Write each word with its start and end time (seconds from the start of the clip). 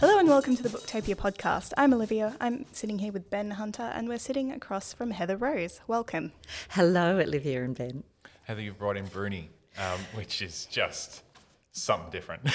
Hello 0.00 0.18
and 0.18 0.30
welcome 0.30 0.56
to 0.56 0.62
the 0.62 0.70
Booktopia 0.70 1.14
podcast. 1.14 1.74
I'm 1.76 1.92
Olivia. 1.92 2.34
I'm 2.40 2.64
sitting 2.72 3.00
here 3.00 3.12
with 3.12 3.28
Ben 3.28 3.50
Hunter 3.50 3.82
and 3.82 4.08
we're 4.08 4.18
sitting 4.18 4.50
across 4.50 4.94
from 4.94 5.10
Heather 5.10 5.36
Rose. 5.36 5.82
Welcome. 5.86 6.32
Hello, 6.70 7.18
Olivia 7.18 7.62
and 7.62 7.76
Ben. 7.76 8.02
Heather, 8.44 8.62
you've 8.62 8.78
brought 8.78 8.96
in 8.96 9.06
Bruny, 9.08 9.48
um, 9.76 10.00
which 10.14 10.40
is 10.40 10.64
just 10.70 11.22
something 11.72 12.10
different. 12.10 12.48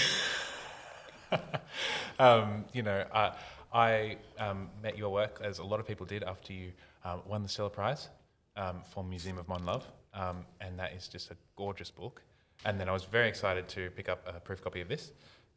um, 2.19 2.65
you 2.73 2.81
know, 2.81 3.05
I, 3.13 3.33
I 3.71 4.17
um, 4.39 4.71
met 4.81 4.97
your 4.97 5.11
work, 5.11 5.39
as 5.43 5.59
a 5.59 5.63
lot 5.63 5.79
of 5.79 5.87
people 5.87 6.07
did, 6.07 6.23
after 6.23 6.51
you 6.51 6.71
um, 7.03 7.21
won 7.27 7.43
the 7.43 7.49
Stella 7.49 7.69
Prize 7.69 8.09
um, 8.57 8.81
for 8.91 9.03
Museum 9.03 9.37
of 9.37 9.47
Modern 9.47 9.67
Love, 9.67 9.85
um, 10.15 10.47
and 10.61 10.79
that 10.79 10.93
is 10.93 11.07
just 11.07 11.29
a 11.29 11.35
gorgeous 11.55 11.91
book. 11.91 12.23
And 12.65 12.79
then 12.79 12.89
I 12.89 12.91
was 12.91 13.03
very 13.03 13.29
excited 13.29 13.67
to 13.67 13.91
pick 13.91 14.09
up 14.09 14.27
a 14.27 14.39
proof 14.39 14.63
copy 14.63 14.81
of 14.81 14.87
this. 14.87 15.11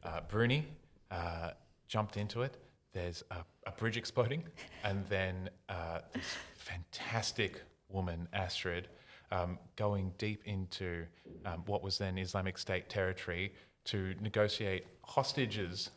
Uh, 0.05 0.20
Bruny 0.30 0.64
uh, 1.11 1.52
jumped 1.88 2.16
into 2.16 2.42
it. 2.42 2.56
There's 2.92 3.24
a, 3.30 3.38
a 3.66 3.73
bridge 3.73 3.97
exploding, 3.97 4.45
and 4.84 5.05
then 5.06 5.51
uh, 5.69 6.01
this 6.14 6.37
fantastic 6.55 7.62
woman, 7.88 8.28
Astrid, 8.33 8.88
um, 9.30 9.59
going 9.77 10.12
deep 10.19 10.42
into 10.47 11.05
um, 11.45 11.62
what 11.66 11.83
was 11.83 11.98
then 11.98 12.19
Islamic 12.19 12.56
State 12.59 12.88
territory 12.88 13.52
to 13.84 14.14
negotiate 14.20 14.87
hostages. 15.02 15.91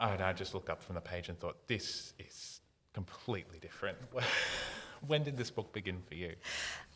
And 0.00 0.20
I 0.20 0.32
just 0.32 0.54
looked 0.54 0.70
up 0.70 0.82
from 0.82 0.94
the 0.96 1.00
page 1.00 1.28
and 1.28 1.38
thought, 1.38 1.68
this 1.68 2.14
is 2.18 2.60
completely 2.92 3.58
different. 3.60 3.98
when 5.06 5.22
did 5.22 5.36
this 5.36 5.50
book 5.50 5.72
begin 5.72 6.00
for 6.06 6.14
you? 6.14 6.34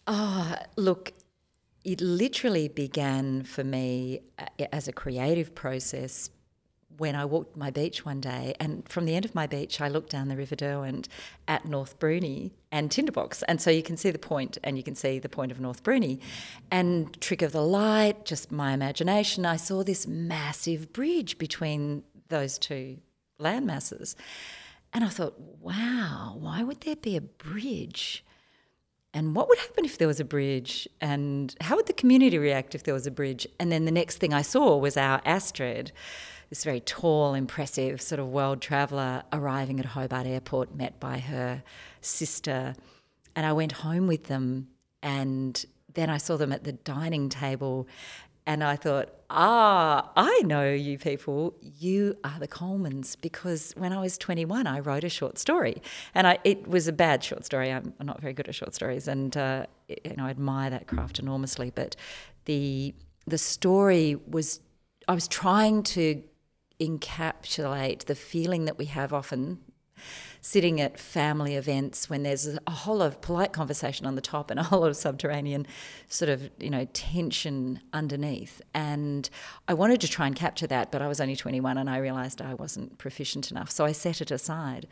Oh, 0.07 0.57
look, 0.77 1.13
it 1.85 2.01
literally 2.01 2.69
began 2.69 3.45
for 3.45 3.65
me 3.65 4.21
uh, 4.39 4.47
as 4.73 4.89
a 4.89 4.93
creative 4.93 5.55
process 5.55 6.31
when 6.99 7.15
I 7.15 7.25
walked 7.25 7.57
my 7.57 7.71
beach 7.71 8.05
one 8.05 8.21
day, 8.21 8.55
and 8.59 8.89
from 8.89 9.05
the 9.05 9.15
end 9.15 9.25
of 9.25 9.35
my 9.35 9.47
beach, 9.47 9.81
I 9.81 9.89
looked 9.89 10.11
down 10.11 10.29
the 10.29 10.37
River 10.37 10.55
Derwent 10.55 11.09
at 11.47 11.67
North 11.67 11.99
Bruny 11.99 12.53
and 12.73 12.91
Tinderbox. 12.91 13.43
And 13.45 13.61
so 13.61 13.71
you 13.71 13.83
can 13.83 13.97
see 13.97 14.11
the 14.11 14.19
point, 14.19 14.59
and 14.65 14.77
you 14.77 14.83
can 14.83 14.95
see 14.95 15.19
the 15.19 15.29
point 15.29 15.53
of 15.53 15.61
North 15.61 15.83
Bruny. 15.83 16.21
And 16.71 17.19
trick 17.21 17.43
of 17.43 17.53
the 17.53 17.63
light, 17.63 18.25
just 18.25 18.51
my 18.51 18.73
imagination, 18.73 19.45
I 19.47 19.57
saw 19.57 19.83
this 19.83 20.07
massive 20.07 20.93
bridge 20.93 21.39
between 21.39 22.03
those 22.29 22.59
two 22.59 22.99
land 23.39 23.67
masses. 23.67 24.17
And 24.93 25.05
I 25.05 25.09
thought, 25.09 25.39
wow, 25.39 26.37
why 26.39 26.63
would 26.63 26.81
there 26.81 26.97
be 26.97 27.17
a 27.17 27.21
bridge? 27.21 28.25
And 29.13 29.35
what 29.35 29.49
would 29.49 29.59
happen 29.59 29.85
if 29.85 29.99
there 29.99 30.09
was 30.09 30.21
a 30.21 30.25
bridge? 30.25 30.89
And 31.01 31.55
how 31.61 31.77
would 31.77 31.87
the 31.87 31.93
community 31.93 32.39
react 32.39 32.75
if 32.75 32.83
there 32.83 32.95
was 32.95 33.07
a 33.07 33.11
bridge? 33.11 33.47
And 33.59 33.73
then 33.73 33.85
the 33.85 33.91
next 33.91 34.19
thing 34.19 34.33
I 34.33 34.43
saw 34.43 34.77
was 34.77 34.97
our 34.97 35.21
Astrid 35.25 35.93
this 36.51 36.65
very 36.65 36.81
tall, 36.81 37.35
impressive 37.35 38.01
sort 38.01 38.21
of 38.21 38.29
world 38.29 38.61
traveller 38.61 39.23
arriving 39.33 39.81
at 39.81 39.87
Hobart 39.87 40.27
Airport, 40.27 40.75
met 40.75 41.01
by 41.01 41.19
her 41.19 41.63
sister. 42.01 42.75
And 43.35 43.45
I 43.45 43.53
went 43.53 43.73
home 43.73 44.07
with 44.07 44.25
them, 44.25 44.69
and 45.03 45.65
then 45.93 46.09
I 46.09 46.19
saw 46.19 46.37
them 46.37 46.53
at 46.53 46.65
the 46.65 46.73
dining 46.73 47.29
table. 47.29 47.89
And 48.49 48.63
I 48.63 48.77
thought, 48.77 49.09
ah, 49.29 50.11
I 50.15 50.43
know 50.45 50.73
you 50.73 50.99
people. 50.99 51.57
You 51.61 52.17
are 52.23 52.39
the 52.39 52.47
Colemans 52.47 53.17
because 53.21 53.73
when 53.77 53.93
I 53.93 54.01
was 54.01 54.17
21, 54.17 54.69
I 54.69 54.79
wrote 54.79 55.03
a 55.03 55.09
short 55.09 55.39
story, 55.39 55.83
and 56.15 56.29
I, 56.29 56.39
it 56.45 56.69
was 56.69 56.87
a 56.87 56.93
bad 56.93 57.25
short 57.25 57.45
story. 57.45 57.73
I'm, 57.73 57.93
not 58.01 58.21
very 58.21 58.33
good 58.33 58.47
at 58.47 58.55
short 58.55 58.73
stories, 58.73 59.09
and 59.09 59.37
uh, 59.37 59.67
you 59.89 60.15
know, 60.17 60.27
I 60.27 60.31
admire 60.31 60.71
that 60.71 60.87
craft 60.87 61.19
enormously. 61.19 61.73
But 61.75 61.97
the 62.45 62.95
the 63.27 63.39
story 63.39 64.15
was, 64.29 64.61
I 65.09 65.15
was 65.15 65.27
trying 65.27 65.83
to 65.83 66.23
encapsulate 66.81 68.05
the 68.05 68.15
feeling 68.15 68.65
that 68.67 68.79
we 68.79 68.87
have 68.87 69.13
often 69.13 69.59
sitting 70.41 70.81
at 70.81 70.99
family 70.99 71.57
events 71.57 72.09
when 72.09 72.23
there's 72.23 72.47
a 72.67 72.71
whole 72.71 72.99
lot 72.99 73.07
of 73.07 73.21
polite 73.21 73.53
conversation 73.53 74.07
on 74.07 74.15
the 74.15 74.21
top 74.21 74.51
and 74.51 74.61
a 74.61 74.63
whole 74.63 74.81
lot 74.81 74.91
of 74.91 74.97
subterranean 74.97 75.67
sort 76.09 76.29
of 76.29 76.51
you 76.59 76.71
know 76.71 76.87
tension 76.93 77.81
underneath 77.93 78.61
and 78.75 79.31
i 79.67 79.75
wanted 79.75 80.01
to 80.01 80.07
try 80.07 80.27
and 80.27 80.37
capture 80.37 80.67
that 80.67 80.93
but 80.93 81.03
i 81.03 81.09
was 81.09 81.21
only 81.21 81.35
21 81.35 81.79
and 81.79 81.91
i 81.91 81.97
realized 81.97 82.41
i 82.41 82.55
wasn't 82.55 82.97
proficient 82.99 83.51
enough 83.51 83.71
so 83.71 83.85
i 83.85 83.93
set 83.93 84.21
it 84.21 84.31
aside 84.31 84.87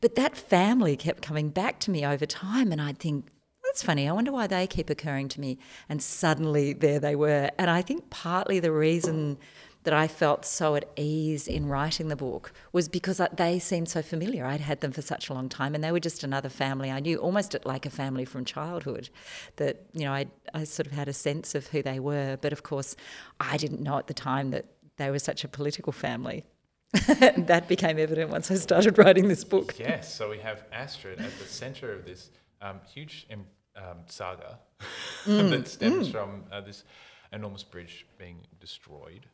but 0.00 0.14
that 0.16 0.36
family 0.36 0.96
kept 0.96 1.22
coming 1.22 1.48
back 1.48 1.78
to 1.78 1.90
me 1.90 2.04
over 2.04 2.26
time 2.26 2.72
and 2.72 2.80
i'd 2.80 2.98
think 2.98 3.26
that's 3.64 3.82
funny. 3.82 4.06
I 4.06 4.12
wonder 4.12 4.32
why 4.32 4.46
they 4.48 4.66
keep 4.66 4.90
occurring 4.90 5.28
to 5.28 5.40
me. 5.40 5.56
And 5.88 6.02
suddenly 6.02 6.74
there 6.74 6.98
they 6.98 7.16
were. 7.16 7.48
And 7.58 7.70
I 7.70 7.80
think 7.80 8.10
partly 8.10 8.60
the 8.60 8.70
reason 8.70 9.38
that 9.84 9.94
I 9.94 10.06
felt 10.06 10.44
so 10.44 10.74
at 10.74 10.88
ease 10.96 11.48
in 11.48 11.66
writing 11.66 12.08
the 12.08 12.16
book 12.16 12.52
was 12.72 12.88
because 12.88 13.20
they 13.34 13.58
seemed 13.58 13.88
so 13.88 14.02
familiar. 14.02 14.46
I'd 14.46 14.60
had 14.60 14.80
them 14.80 14.92
for 14.92 15.02
such 15.02 15.28
a 15.28 15.34
long 15.34 15.48
time, 15.48 15.74
and 15.74 15.82
they 15.82 15.92
were 15.92 16.00
just 16.00 16.22
another 16.22 16.48
family 16.48 16.90
I 16.90 17.00
knew, 17.00 17.18
almost 17.18 17.56
like 17.64 17.86
a 17.86 17.90
family 17.90 18.24
from 18.24 18.44
childhood. 18.44 19.08
That 19.56 19.86
you 19.92 20.04
know, 20.04 20.12
I 20.12 20.26
I 20.54 20.64
sort 20.64 20.86
of 20.86 20.92
had 20.92 21.08
a 21.08 21.12
sense 21.12 21.54
of 21.54 21.68
who 21.68 21.82
they 21.82 21.98
were, 21.98 22.38
but 22.40 22.52
of 22.52 22.62
course, 22.62 22.96
I 23.40 23.56
didn't 23.56 23.80
know 23.80 23.98
at 23.98 24.06
the 24.06 24.14
time 24.14 24.50
that 24.50 24.66
they 24.96 25.10
were 25.10 25.18
such 25.18 25.44
a 25.44 25.48
political 25.48 25.92
family. 25.92 26.44
that 26.92 27.68
became 27.68 27.98
evident 27.98 28.30
once 28.30 28.50
I 28.50 28.56
started 28.56 28.98
writing 28.98 29.28
this 29.28 29.44
book. 29.44 29.78
Yes, 29.78 30.14
so 30.14 30.28
we 30.28 30.38
have 30.38 30.64
Astrid 30.72 31.20
at 31.20 31.38
the 31.38 31.46
centre 31.46 31.90
of 31.90 32.04
this 32.04 32.28
um, 32.60 32.80
huge 32.92 33.26
um, 33.30 33.98
saga 34.06 34.58
mm. 35.24 35.50
that 35.50 35.68
stems 35.68 36.08
mm. 36.08 36.12
from 36.12 36.44
uh, 36.52 36.60
this 36.60 36.84
enormous 37.32 37.64
bridge 37.64 38.06
being 38.18 38.36
destroyed 38.60 39.26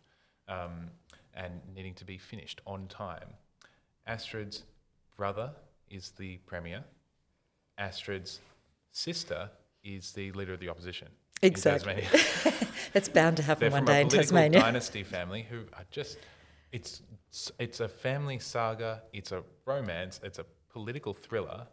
um, 0.48 0.90
and 1.34 1.60
needing 1.74 1.94
to 1.94 2.04
be 2.04 2.18
finished 2.18 2.60
on 2.66 2.86
time. 2.88 3.28
Astrid's 4.06 4.64
brother 5.16 5.52
is 5.90 6.12
the 6.12 6.38
premier. 6.46 6.84
Astrid's 7.76 8.40
sister 8.90 9.50
is 9.84 10.12
the 10.12 10.32
leader 10.32 10.54
of 10.54 10.60
the 10.60 10.68
opposition. 10.68 11.08
Exactly. 11.42 12.04
it's 12.94 13.08
bound 13.14 13.36
to 13.36 13.42
happen 13.42 13.70
They're 13.70 13.70
one 13.70 13.84
day 13.84 14.00
in 14.00 14.08
Tasmania. 14.08 14.60
dynasty 14.60 15.04
family 15.04 15.46
who 15.48 15.60
are 15.74 15.84
just 15.90 16.18
it's 16.72 17.02
it's 17.58 17.80
a 17.80 17.88
family 17.88 18.38
saga, 18.38 19.02
it's 19.12 19.32
a 19.32 19.42
romance, 19.64 20.20
it's 20.22 20.38
a 20.38 20.44
political 20.70 21.14
thriller, 21.14 21.66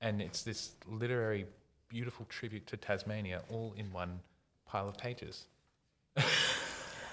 and 0.00 0.20
it's 0.20 0.42
this 0.42 0.72
literary 0.86 1.46
beautiful 1.88 2.26
tribute 2.28 2.66
to 2.66 2.76
Tasmania 2.76 3.42
all 3.50 3.74
in 3.76 3.92
one 3.92 4.20
pile 4.66 4.88
of 4.88 4.96
pages. 4.98 5.46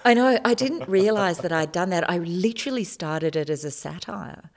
I 0.04 0.14
know. 0.14 0.38
I 0.44 0.54
didn't 0.54 0.88
realize 0.88 1.38
that 1.38 1.52
I'd 1.52 1.72
done 1.72 1.90
that. 1.90 2.08
I 2.08 2.18
literally 2.18 2.84
started 2.84 3.36
it 3.36 3.50
as 3.50 3.64
a 3.64 3.70
satire. 3.70 4.50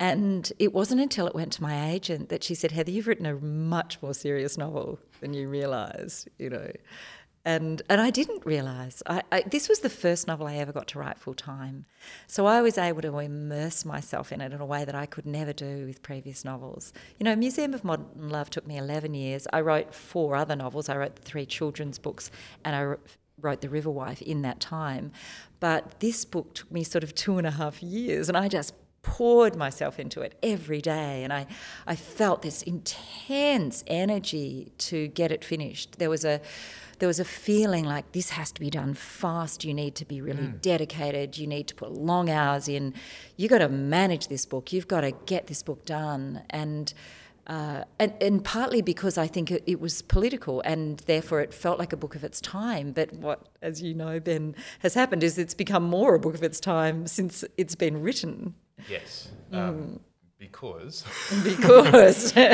And 0.00 0.52
it 0.60 0.72
wasn't 0.72 1.00
until 1.00 1.26
it 1.26 1.34
went 1.34 1.52
to 1.54 1.62
my 1.62 1.90
agent 1.90 2.28
that 2.28 2.44
she 2.44 2.54
said, 2.54 2.70
Heather, 2.70 2.92
you've 2.92 3.08
written 3.08 3.26
a 3.26 3.34
much 3.34 4.00
more 4.00 4.14
serious 4.14 4.56
novel 4.56 5.00
than 5.20 5.34
you 5.34 5.48
realise, 5.48 6.28
you 6.38 6.50
know. 6.50 6.70
And, 7.44 7.82
and 7.88 8.00
I 8.00 8.10
didn't 8.10 8.44
realise. 8.44 9.02
I, 9.06 9.22
I, 9.32 9.42
this 9.42 9.68
was 9.68 9.80
the 9.80 9.90
first 9.90 10.28
novel 10.28 10.46
I 10.46 10.56
ever 10.56 10.70
got 10.70 10.86
to 10.88 10.98
write 10.98 11.18
full 11.18 11.34
time. 11.34 11.86
So 12.28 12.46
I 12.46 12.60
was 12.60 12.78
able 12.78 13.00
to 13.02 13.18
immerse 13.18 13.84
myself 13.84 14.30
in 14.30 14.40
it 14.40 14.52
in 14.52 14.60
a 14.60 14.66
way 14.66 14.84
that 14.84 14.94
I 14.94 15.06
could 15.06 15.26
never 15.26 15.52
do 15.52 15.86
with 15.86 16.02
previous 16.02 16.44
novels. 16.44 16.92
You 17.18 17.24
know, 17.24 17.34
Museum 17.34 17.74
of 17.74 17.82
Modern 17.82 18.28
Love 18.28 18.50
took 18.50 18.66
me 18.66 18.76
11 18.76 19.14
years. 19.14 19.48
I 19.52 19.62
wrote 19.62 19.94
four 19.94 20.36
other 20.36 20.54
novels. 20.54 20.88
I 20.88 20.96
wrote 20.96 21.18
three 21.18 21.46
children's 21.46 21.98
books 21.98 22.30
and 22.64 22.76
I 22.76 22.96
wrote 23.40 23.60
The 23.60 23.68
River 23.68 23.90
Wife 23.90 24.22
in 24.22 24.42
that 24.42 24.60
time. 24.60 25.12
But 25.60 26.00
this 26.00 26.24
book 26.24 26.54
took 26.54 26.70
me 26.70 26.84
sort 26.84 27.04
of 27.04 27.14
two 27.14 27.38
and 27.38 27.46
a 27.46 27.52
half 27.52 27.82
years, 27.82 28.28
and 28.28 28.36
I 28.36 28.48
just 28.48 28.74
poured 29.02 29.56
myself 29.56 29.98
into 29.98 30.20
it 30.20 30.36
every 30.42 30.80
day 30.80 31.22
and 31.24 31.32
I, 31.32 31.46
I 31.86 31.96
felt 31.96 32.42
this 32.42 32.62
intense 32.62 33.82
energy 33.86 34.72
to 34.78 35.08
get 35.08 35.32
it 35.32 35.44
finished. 35.44 35.98
There 35.98 36.10
was 36.10 36.24
a 36.24 36.40
there 36.98 37.06
was 37.06 37.20
a 37.20 37.24
feeling 37.24 37.84
like 37.84 38.10
this 38.10 38.30
has 38.30 38.50
to 38.52 38.60
be 38.60 38.70
done 38.70 38.92
fast. 38.92 39.64
You 39.64 39.72
need 39.72 39.94
to 39.96 40.04
be 40.04 40.20
really 40.20 40.48
mm. 40.48 40.60
dedicated. 40.60 41.38
You 41.38 41.46
need 41.46 41.68
to 41.68 41.74
put 41.76 41.92
long 41.92 42.28
hours 42.28 42.68
in. 42.68 42.92
You 43.36 43.48
got 43.48 43.58
to 43.58 43.68
manage 43.68 44.26
this 44.26 44.44
book. 44.44 44.72
You've 44.72 44.88
got 44.88 45.02
to 45.02 45.12
get 45.12 45.46
this 45.46 45.62
book 45.62 45.84
done. 45.84 46.42
And 46.50 46.92
uh, 47.48 47.84
and, 47.98 48.12
and 48.20 48.44
partly 48.44 48.82
because 48.82 49.16
I 49.16 49.26
think 49.26 49.50
it, 49.50 49.64
it, 49.66 49.80
was 49.80 50.02
political 50.02 50.60
and 50.66 50.98
therefore 51.06 51.40
it 51.40 51.54
felt 51.54 51.78
like 51.78 51.94
a 51.94 51.96
book 51.96 52.14
of 52.14 52.22
its 52.22 52.42
time. 52.42 52.92
But 52.92 53.12
what, 53.14 53.48
as 53.62 53.80
you 53.80 53.94
know, 53.94 54.20
Ben, 54.20 54.54
has 54.80 54.92
happened 54.92 55.24
is 55.24 55.38
it's 55.38 55.54
become 55.54 55.82
more 55.82 56.14
a 56.14 56.18
book 56.18 56.34
of 56.34 56.42
its 56.42 56.60
time 56.60 57.06
since 57.06 57.44
it's 57.56 57.74
been 57.74 58.02
written. 58.02 58.54
Yes. 58.88 59.30
Um, 59.50 59.60
mm. 59.60 59.98
Because 60.38 61.04
because 61.42 62.36
um, 62.36 62.44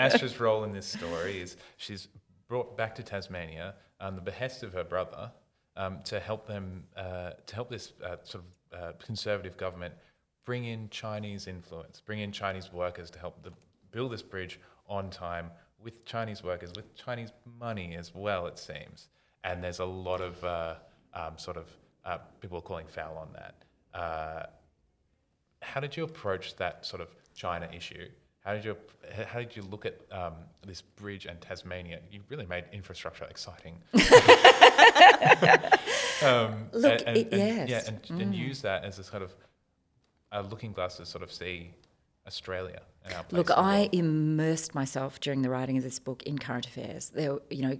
Astrid's 0.00 0.40
role 0.40 0.64
in 0.64 0.72
this 0.72 0.86
story 0.86 1.40
is 1.40 1.56
she's 1.76 2.08
brought 2.48 2.76
back 2.78 2.94
to 2.94 3.02
Tasmania 3.02 3.74
on 4.00 4.16
the 4.16 4.22
behest 4.22 4.62
of 4.62 4.72
her 4.72 4.84
brother 4.84 5.30
um, 5.76 5.98
to 6.04 6.18
help 6.18 6.46
them 6.46 6.84
uh, 6.96 7.32
to 7.46 7.54
help 7.54 7.68
this 7.68 7.92
uh, 8.02 8.16
sort 8.24 8.42
of 8.42 8.78
uh, 8.78 8.92
conservative 9.04 9.56
government 9.56 9.94
bring 10.44 10.64
in 10.64 10.88
Chinese 10.90 11.46
influence, 11.46 12.02
bring 12.04 12.20
in 12.20 12.32
Chinese 12.32 12.72
workers 12.72 13.10
to 13.10 13.18
help 13.18 13.42
the 13.42 13.52
build 13.94 14.12
this 14.12 14.22
bridge 14.22 14.58
on 14.88 15.08
time 15.08 15.50
with 15.82 16.04
Chinese 16.04 16.42
workers, 16.42 16.70
with 16.76 16.94
Chinese 16.96 17.30
money 17.60 17.94
as 17.96 18.12
well, 18.14 18.46
it 18.46 18.58
seems. 18.58 19.08
And 19.44 19.62
there's 19.62 19.78
a 19.78 19.84
lot 19.84 20.20
of 20.20 20.42
uh, 20.44 20.74
um, 21.14 21.38
sort 21.38 21.56
of 21.56 21.68
uh, 22.04 22.18
people 22.40 22.58
are 22.58 22.62
calling 22.62 22.86
foul 22.88 23.16
on 23.16 23.28
that. 23.34 23.54
Uh, 23.98 24.46
how 25.62 25.80
did 25.80 25.96
you 25.96 26.04
approach 26.04 26.56
that 26.56 26.84
sort 26.84 27.00
of 27.00 27.08
China 27.34 27.68
issue? 27.74 28.08
How 28.44 28.52
did 28.52 28.64
you 28.64 28.76
how 29.26 29.38
did 29.38 29.56
you 29.56 29.62
look 29.62 29.86
at 29.86 29.98
um, 30.12 30.34
this 30.66 30.82
bridge 30.82 31.24
and 31.24 31.40
Tasmania? 31.40 32.00
You 32.10 32.20
really 32.28 32.44
made 32.46 32.64
infrastructure 32.72 33.24
exciting. 33.24 33.78
um, 36.22 36.66
Look, 36.72 37.02
and, 37.06 37.16
it- 37.16 37.32
and- 37.32 37.32
yes. 37.32 37.68
yeah, 37.70 37.82
and, 38.10 38.20
and 38.20 38.34
use 38.34 38.60
that 38.62 38.84
as 38.84 38.98
a 38.98 39.04
sort 39.04 39.22
of 39.22 39.34
a 40.32 40.42
looking 40.42 40.72
glass 40.72 40.96
to 40.98 41.06
sort 41.06 41.22
of 41.22 41.32
see 41.32 41.70
Australia 42.26 42.82
and 43.04 43.14
our 43.14 43.22
place 43.22 43.36
Look, 43.36 43.50
I 43.50 43.88
immersed 43.92 44.74
myself 44.74 45.20
during 45.20 45.42
the 45.42 45.50
writing 45.50 45.76
of 45.76 45.84
this 45.84 45.98
book 45.98 46.22
in 46.24 46.38
current 46.38 46.66
affairs. 46.66 47.10
There, 47.10 47.38
you 47.50 47.62
know, 47.62 47.78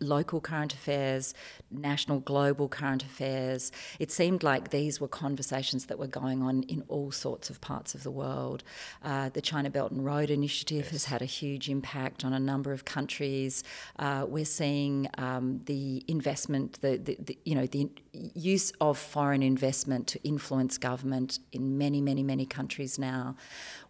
local 0.00 0.40
current 0.40 0.74
affairs, 0.74 1.34
national, 1.70 2.20
global 2.20 2.68
current 2.68 3.02
affairs. 3.02 3.72
It 3.98 4.10
seemed 4.10 4.42
like 4.42 4.70
these 4.70 5.00
were 5.00 5.08
conversations 5.08 5.86
that 5.86 5.98
were 5.98 6.06
going 6.06 6.42
on 6.42 6.62
in 6.64 6.84
all 6.88 7.10
sorts 7.10 7.50
of 7.50 7.60
parts 7.60 7.94
of 7.94 8.02
the 8.02 8.10
world. 8.10 8.62
Uh, 9.02 9.30
the 9.30 9.40
China 9.40 9.70
Belt 9.70 9.90
and 9.90 10.04
Road 10.04 10.30
Initiative 10.30 10.88
has 10.90 11.06
had 11.06 11.22
a 11.22 11.26
huge 11.26 11.68
impact 11.68 12.24
on 12.24 12.32
a 12.32 12.40
number 12.40 12.72
of 12.72 12.84
countries. 12.84 13.64
Uh, 13.98 14.26
we're 14.28 14.44
seeing 14.44 15.08
um, 15.18 15.60
the 15.64 16.04
investment, 16.08 16.80
the, 16.80 16.96
the, 16.96 17.16
the 17.20 17.38
you 17.44 17.54
know, 17.54 17.66
the 17.66 17.88
use 18.12 18.72
of 18.80 18.98
foreign 18.98 19.42
investment 19.42 20.06
to 20.08 20.22
influence 20.22 20.78
government 20.78 21.38
in 21.52 21.78
many, 21.78 22.00
many, 22.00 22.22
many 22.22 22.46
countries 22.46 22.98
now. 22.98 23.36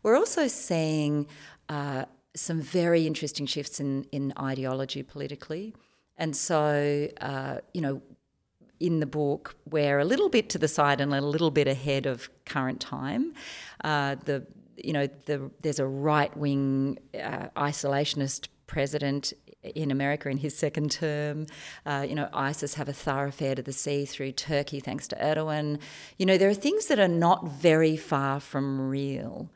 We're 0.03 0.17
also 0.17 0.47
seeing 0.49 1.27
uh, 1.69 2.05
some 2.35 2.61
very 2.61 3.07
interesting 3.07 3.47
shifts 3.47 3.81
in, 3.81 4.05
in 4.13 4.33
ideology 4.39 5.03
politically. 5.03 5.75
And 6.17 6.37
so, 6.37 7.09
uh, 7.21 7.59
you 7.73 7.81
know, 7.81 8.03
in 8.79 9.01
the 9.01 9.07
book, 9.07 9.57
we're 9.69 9.99
a 9.99 10.05
little 10.05 10.29
bit 10.29 10.49
to 10.51 10.59
the 10.59 10.69
side 10.69 11.01
and 11.01 11.13
a 11.13 11.21
little 11.21 11.51
bit 11.51 11.69
ahead 11.69 12.07
of 12.07 12.31
current 12.47 12.81
time. 12.81 13.35
Uh, 13.85 14.17
the 14.25 14.47
you 14.77 14.95
know 14.95 15.07
the, 15.27 15.51
there's 15.61 15.79
a 15.79 15.87
right 15.87 16.35
wing 16.37 16.99
uh, 17.15 17.49
isolationist 17.57 18.49
president 18.67 19.35
in 19.63 19.91
America 19.91 20.29
in 20.29 20.39
his 20.39 20.57
second 20.57 20.91
term. 20.91 21.47
Uh, 21.85 22.05
you 22.09 22.15
know, 22.15 22.29
ISIS 22.33 22.75
have 22.75 22.89
a 22.89 22.93
thoroughfare 22.93 23.55
to 23.55 23.63
the 23.63 23.73
sea 23.73 24.05
through 24.05 24.33
Turkey 24.33 24.81
thanks 24.81 25.07
to 25.09 25.17
Erdogan. 25.17 25.79
You 26.19 26.27
know, 26.27 26.39
there 26.39 26.49
are 26.49 26.55
things 26.55 26.87
that 26.87 26.99
are 26.99 27.09
not 27.09 27.49
very 27.49 27.97
far 27.97 28.41
from 28.41 28.89
real. 28.89 29.51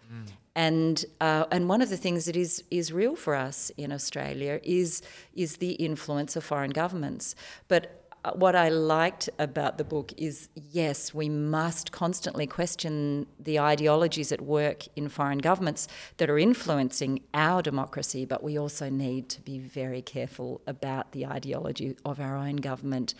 And 0.57 1.05
uh, 1.21 1.47
and 1.51 1.69
one 1.69 1.83
of 1.83 1.91
the 1.91 1.97
things 1.97 2.27
that 2.27 2.37
is 2.37 2.63
is 2.71 2.93
real 2.93 3.17
for 3.17 3.35
us 3.35 3.71
in 3.77 3.91
Australia 3.91 4.61
is 4.63 5.03
is 5.35 5.57
the 5.57 5.73
influence 5.73 6.37
of 6.37 6.45
foreign 6.45 6.71
governments. 6.71 7.35
But 7.67 8.04
what 8.33 8.57
I 8.57 8.69
liked 8.71 9.29
about 9.39 9.77
the 9.79 9.85
book 9.85 10.13
is 10.17 10.49
yes, 10.55 11.13
we 11.13 11.29
must 11.29 11.93
constantly 11.93 12.47
question 12.47 13.27
the 13.39 13.61
ideologies 13.61 14.33
at 14.33 14.41
work 14.41 14.85
in 14.97 15.09
foreign 15.09 15.39
governments 15.39 15.87
that 16.17 16.31
are 16.31 16.39
influencing 16.39 17.21
our 17.35 17.61
democracy, 17.63 18.25
but 18.25 18.43
we 18.43 18.59
also 18.59 18.89
need 18.89 19.29
to 19.31 19.41
be 19.43 19.59
very 19.59 20.01
careful 20.03 20.63
about 20.67 21.13
the 21.13 21.27
ideology 21.27 21.97
of 22.05 22.19
our 22.19 22.37
own 22.37 22.57
government 22.57 23.15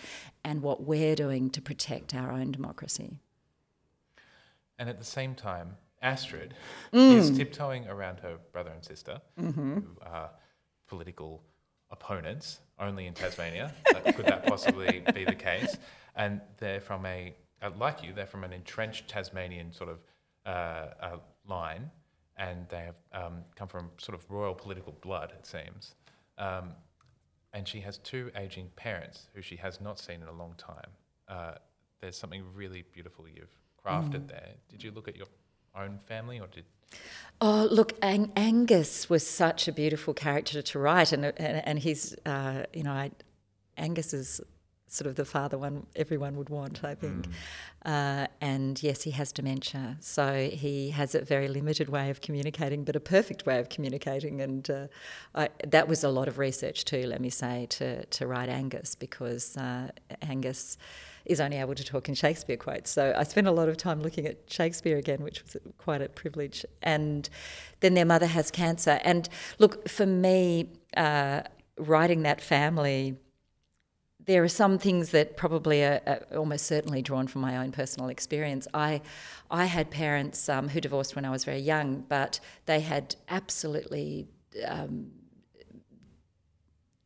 and 0.45 0.63
what 0.63 0.83
we're 0.85 1.15
doing 1.17 1.51
to 1.51 1.61
protect 1.61 2.15
our 2.15 2.33
own 2.33 2.51
democracy. 2.51 3.11
And 4.79 4.89
at 4.89 4.99
the 4.99 5.05
same 5.05 5.35
time, 5.35 5.77
Astrid 6.03 6.55
Mm. 6.93 7.17
is 7.17 7.31
tiptoeing 7.31 7.87
around 7.89 8.21
her 8.21 8.39
brother 8.53 8.71
and 8.71 8.85
sister, 8.85 9.21
Mm-hmm. 9.41 9.75
who 9.81 9.97
are 10.03 10.31
political 10.87 11.43
opponents, 11.99 12.47
only 12.87 13.05
in 13.07 13.15
Tasmania. 13.15 13.67
Could 14.17 14.27
that 14.27 14.43
possibly 14.47 15.03
be 15.15 15.25
the 15.25 15.35
case? 15.51 15.73
And 16.17 16.41
they're 16.59 16.81
from 16.91 17.03
a, 17.07 17.35
uh, 17.63 17.71
like 17.85 18.03
you, 18.05 18.13
they're 18.13 18.33
from 18.37 18.45
an 18.45 18.53
entrenched 18.53 19.09
Tasmanian 19.09 19.73
sort 19.73 19.91
of 19.95 19.99
uh, 20.47 20.51
uh, 21.07 21.17
line, 21.57 21.85
and 22.37 22.59
they 22.69 22.83
have 22.91 22.99
um, 23.21 23.37
come 23.59 23.69
from 23.69 23.85
sort 23.99 24.15
of 24.19 24.23
royal 24.31 24.55
political 24.55 24.93
blood, 25.07 25.33
it 25.39 25.47
seems. 25.47 25.95
Um, 26.39 26.67
and 27.53 27.67
she 27.67 27.81
has 27.81 27.99
two 27.99 28.31
aging 28.37 28.69
parents 28.77 29.29
who 29.35 29.41
she 29.41 29.57
has 29.57 29.81
not 29.81 29.99
seen 29.99 30.19
in 30.23 30.29
a 30.29 30.33
long 30.43 30.55
time. 30.59 30.91
Uh, 31.29 31.55
there's 32.01 32.17
something 32.19 32.43
really 32.55 32.83
beautiful 32.93 33.25
you've 33.29 33.55
crafted 33.85 34.23
Mm. 34.25 34.29
there. 34.29 34.51
Did 34.69 34.83
you 34.85 34.91
look 34.91 35.07
at 35.09 35.17
your 35.17 35.29
own 35.77 35.99
family, 35.99 36.41
or 36.41 36.47
did 36.47 36.65
Oh, 37.41 37.69
look, 37.71 37.93
Ang- 38.01 38.33
Angus 38.37 39.11
was 39.11 39.27
such 39.27 39.67
a 39.67 39.73
beautiful 39.73 40.15
character 40.15 40.63
to 40.63 40.79
write, 40.79 41.13
and 41.13 41.25
and, 41.25 41.37
and 41.67 41.79
he's, 41.79 42.15
uh, 42.25 42.65
you 42.73 42.83
know, 42.83 42.93
I, 42.93 43.11
Angus 43.77 44.15
is 44.15 44.41
sort 44.87 45.09
of 45.09 45.17
the 45.17 45.25
father 45.25 45.59
one 45.59 45.87
everyone 45.97 46.37
would 46.37 46.49
want, 46.49 46.85
I 46.85 46.95
think. 46.95 47.27
Uh, 47.85 48.29
and 48.41 48.81
yes, 48.83 49.03
he 49.03 49.11
has 49.11 49.33
dementia, 49.33 49.97
so 50.01 50.49
he 50.49 50.91
has 50.91 51.15
a 51.15 51.21
very 51.21 51.49
limited 51.49 51.89
way 51.89 52.11
of 52.11 52.21
communicating, 52.21 52.85
but 52.85 52.95
a 52.95 53.01
perfect 53.01 53.45
way 53.45 53.59
of 53.59 53.69
communicating. 53.69 54.41
And 54.41 54.71
uh, 54.71 54.87
I, 55.35 55.49
that 55.67 55.89
was 55.89 56.05
a 56.05 56.09
lot 56.09 56.29
of 56.29 56.39
research 56.39 56.85
too, 56.85 57.07
let 57.07 57.21
me 57.21 57.31
say, 57.31 57.67
to 57.71 58.05
to 58.07 58.27
write 58.27 58.49
Angus 58.49 58.95
because 58.95 59.57
uh, 59.57 59.89
Angus 60.23 60.79
is 61.25 61.41
only 61.41 61.57
able 61.57 61.75
to 61.75 61.85
talk 61.85 62.09
in 62.09 62.15
Shakespeare 62.15 62.57
quotes. 62.57 62.91
So 62.91 63.15
I 63.17 63.23
spent 63.25 63.47
a 63.47 63.53
lot 63.53 63.69
of 63.69 63.77
time 63.77 64.03
looking 64.03 64.27
at 64.27 64.39
Shakespeare 64.47 64.99
again, 64.99 65.23
which 65.23 65.43
was 65.43 65.57
quite 65.79 66.03
a 66.03 66.09
privilege. 66.09 66.65
And 66.83 67.29
then 67.81 67.95
their 67.95 68.05
mother 68.05 68.27
has 68.27 68.51
cancer. 68.51 69.01
And 69.05 69.29
look, 69.59 69.89
for 69.89 70.07
me, 70.07 70.69
uh, 70.97 71.43
writing 71.79 72.23
that 72.23 72.41
family, 72.41 73.17
there 74.27 74.43
are 74.43 74.49
some 74.49 74.79
things 74.79 75.11
that 75.11 75.37
probably 75.37 75.83
are, 75.83 76.01
are 76.07 76.37
almost 76.37 76.67
certainly 76.67 77.03
drawn 77.03 77.27
from 77.27 77.41
my 77.43 77.57
own 77.57 77.73
personal 77.73 78.09
experience. 78.09 78.67
I, 78.73 79.03
I 79.51 79.67
had 79.67 79.91
parents 79.91 80.49
um, 80.49 80.69
who 80.69 80.81
divorced 80.81 81.15
when 81.17 81.25
I 81.25 81.31
was 81.31 81.45
very 81.45 81.59
young, 81.59 82.05
but 82.09 82.41
they 82.67 82.81
had 82.81 83.17
absolutely 83.29 84.29
um, 84.67 85.11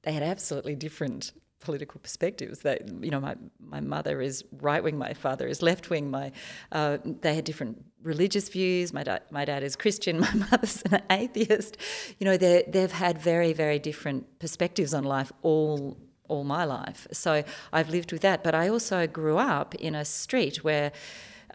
they 0.02 0.12
had 0.12 0.22
absolutely 0.22 0.74
different 0.74 1.32
political 1.60 2.00
perspectives. 2.00 2.60
That 2.60 2.88
you 3.02 3.10
know, 3.10 3.20
my 3.20 3.36
my 3.60 3.80
mother 3.80 4.20
is 4.20 4.44
right 4.60 4.82
wing, 4.82 4.98
my 4.98 5.14
father 5.14 5.46
is 5.46 5.62
left 5.62 5.90
wing. 5.90 6.10
My 6.10 6.32
uh, 6.72 6.98
they 7.04 7.34
had 7.34 7.44
different 7.44 7.84
religious 8.02 8.48
views. 8.48 8.92
My 8.92 9.02
dad 9.02 9.22
my 9.30 9.44
dad 9.44 9.62
is 9.62 9.76
Christian. 9.76 10.20
My 10.28 10.32
mother's 10.50 10.82
an 10.82 11.02
atheist. 11.10 11.76
You 12.18 12.24
know, 12.26 12.36
they 12.36 12.64
they've 12.68 12.92
had 12.92 13.18
very 13.18 13.52
very 13.52 13.78
different 13.78 14.38
perspectives 14.38 14.94
on 14.94 15.04
life 15.04 15.32
all 15.42 15.96
all 16.28 16.44
my 16.44 16.64
life. 16.64 17.06
So 17.10 17.42
I've 17.72 17.88
lived 17.88 18.12
with 18.12 18.20
that. 18.22 18.44
But 18.44 18.54
I 18.54 18.68
also 18.68 19.06
grew 19.06 19.38
up 19.38 19.74
in 19.74 19.94
a 19.94 20.04
street 20.04 20.64
where. 20.64 20.92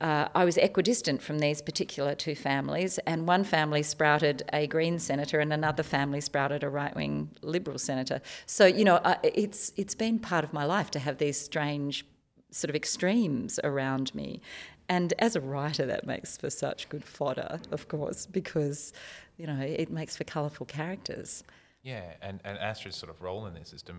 Uh, 0.02 0.28
I 0.34 0.44
was 0.44 0.58
equidistant 0.58 1.22
from 1.22 1.40
these 1.40 1.62
particular 1.62 2.16
two 2.16 2.36
families, 2.36 2.98
and 3.00 3.28
one 3.28 3.44
family 3.44 3.84
sprouted 3.84 4.44
a 4.52 4.68
Green 4.68 5.00
senator, 5.00 5.40
and 5.40 5.54
another 5.54 5.84
family 5.84 6.20
sprouted 6.22 6.64
a 6.64 6.70
right-wing 6.70 7.30
Liberal 7.42 7.78
senator. 7.78 8.22
So 8.46 8.66
you 8.66 8.84
know, 8.84 8.96
uh, 8.96 9.16
it's 9.24 9.72
it's 9.78 9.96
been 9.96 10.20
part 10.20 10.44
of 10.44 10.54
my 10.54 10.66
life 10.66 10.92
to 10.92 11.00
have 11.00 11.18
these 11.18 11.40
strange 11.40 12.06
sort 12.52 12.70
of 12.70 12.76
extremes 12.76 13.60
around 13.64 14.14
me, 14.14 14.42
and 14.90 15.14
as 15.20 15.36
a 15.36 15.42
writer, 15.42 15.86
that 15.86 16.06
makes 16.06 16.38
for 16.38 16.50
such 16.50 16.90
good 16.90 17.06
fodder, 17.06 17.60
of 17.72 17.88
course, 17.88 18.26
because 18.26 18.94
you 19.38 19.48
know 19.48 19.60
it 19.60 19.92
makes 19.92 20.18
for 20.18 20.24
colourful 20.24 20.66
characters. 20.66 21.44
yeah? 21.84 22.14
And 22.22 22.40
and 22.44 22.58
Astrid's 22.58 22.98
sort 22.98 23.10
of 23.12 23.22
role 23.22 23.46
in 23.46 23.54
this 23.54 23.74
is 23.74 23.84
to 23.84 23.94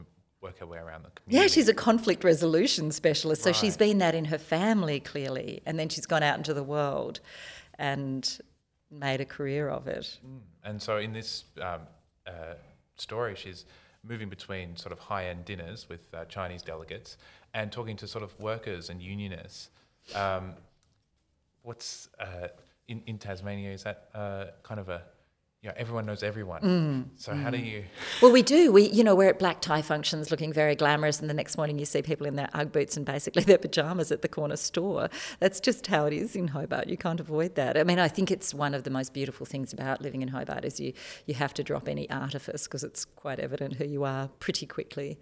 work 0.45 0.59
her 0.61 0.67
way 0.67 0.79
around 0.79 1.05
the 1.05 1.11
community. 1.11 1.43
Yeah, 1.43 1.49
she's 1.49 1.69
a 1.69 1.75
conflict 1.75 2.23
resolution 2.23 2.93
specialist. 2.93 3.43
So 3.43 3.53
she's 3.53 3.77
been 3.77 3.99
that 3.99 4.15
in 4.15 4.27
her 4.27 4.39
family, 4.39 5.01
clearly. 5.01 5.63
And 5.67 5.79
then 5.79 5.89
she's 5.89 6.07
gone 6.07 6.23
out 6.23 6.37
into 6.37 6.55
the 6.55 6.63
world 6.63 7.19
and 7.79 8.39
made 8.91 9.21
a 9.21 9.25
career 9.25 9.69
of 9.69 9.89
it. 9.89 10.19
And 10.63 10.81
so 10.81 10.99
in 10.99 11.13
this 11.13 11.45
um, 11.61 11.81
uh, 12.27 12.55
story, 12.97 13.35
she's 13.35 13.65
moving 14.05 14.29
between 14.29 14.77
sort 14.77 14.93
of 14.93 14.99
high-end 14.99 15.47
dinners 15.47 15.89
with 15.89 16.15
uh, 16.15 16.27
Chinese 16.27 16.63
delegates 16.63 17.17
and 17.55 17.73
talking 17.73 17.97
to 17.97 18.07
sort 18.07 18.23
of 18.23 18.39
workers 18.39 18.91
and 18.91 19.01
unionists. 19.01 19.71
Um, 20.15 20.53
what's 21.63 22.11
uh, 22.21 22.49
in 22.87 23.03
in 23.07 23.17
Tasmania? 23.19 23.73
Is 23.73 23.85
that 23.85 24.09
uh, 24.15 24.45
kind 24.63 24.79
of 24.79 24.89
a 24.91 25.03
you 25.64 25.71
know 25.71 25.75
everyone 25.78 26.04
knows 26.04 26.23
everyone? 26.23 26.61
so 27.16 27.35
how 27.35 27.49
do 27.49 27.56
you? 27.56 27.85
Well, 28.21 28.30
we 28.30 28.42
do. 28.42 28.71
We, 28.71 28.90
you 28.90 29.02
know, 29.02 29.14
we're 29.14 29.30
at 29.30 29.38
black 29.38 29.62
tie 29.62 29.80
functions 29.80 30.30
looking 30.30 30.52
very 30.52 30.76
glamorous, 30.76 31.21
and 31.21 31.30
the 31.30 31.35
next 31.35 31.56
morning 31.56 31.78
you 31.78 31.87
see 31.87 32.02
people 32.02 32.26
in 32.26 32.37
their 32.37 32.50
Ugg 32.52 32.71
boots 32.71 32.99
and 32.99 33.06
basically 33.06 33.42
their 33.44 33.56
pajamas 33.56 34.12
at 34.12 34.21
the 34.21 34.28
corner 34.28 34.56
store. 34.56 35.09
That's 35.40 35.61
just 35.61 35.87
how 35.87 36.04
it 36.04 36.12
is 36.12 36.37
in 36.37 36.49
Hobart. 36.49 36.88
You 36.88 36.99
can't 36.99 37.18
avoid 37.18 37.54
that. 37.54 37.78
I 37.78 37.85
mean, 37.85 37.99
I 37.99 38.09
think 38.09 38.30
it's 38.30 38.52
one 38.52 38.75
of 38.75 38.85
the 38.85 38.90
most 38.90 39.14
beautiful 39.14 39.47
things 39.47 39.73
about 39.73 40.02
living 40.02 40.21
in 40.21 40.28
Hobart 40.28 40.66
is 40.66 40.78
you, 40.78 40.92
you 41.25 41.33
have 41.33 41.54
to 41.54 41.64
drop 41.64 41.88
any 41.88 42.11
artifice 42.11 42.64
because 42.64 42.85
it's 42.85 43.06
quite 43.06 43.38
evident 43.40 43.76
who 43.76 43.87
you 43.87 44.04
are 44.04 44.28
pretty 44.40 44.66
quickly. 44.66 45.18